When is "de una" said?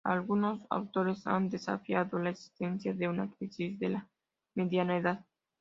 2.91-3.29